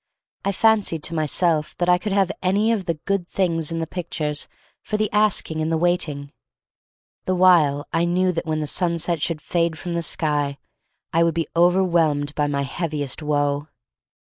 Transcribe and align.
I 0.43 0.51
fancied 0.51 1.03
to 1.03 1.13
myself 1.13 1.77
that 1.77 1.87
I 1.87 1.99
could 1.99 2.11
have 2.11 2.31
any 2.41 2.71
of 2.71 2.85
the 2.85 2.95
good 3.05 3.27
things 3.27 3.71
in 3.71 3.77
the 3.77 3.85
pictures 3.85 4.47
for 4.81 4.97
the 4.97 5.11
asking 5.11 5.61
and 5.61 5.71
the 5.71 5.77
waiting. 5.77 6.31
The 7.25 7.35
while 7.35 7.87
I 7.93 8.05
knew 8.05 8.31
that 8.31 8.47
when 8.47 8.61
the 8.61 8.65
sunset 8.65 9.21
should 9.21 9.41
fade 9.43 9.77
from 9.77 9.93
the 9.93 10.01
sky 10.01 10.57
I 11.13 11.21
would 11.21 11.35
be 11.35 11.47
overwhelmed 11.55 12.33
by 12.33 12.47
my 12.47 12.63
heaviest 12.63 13.21
woe. 13.21 13.67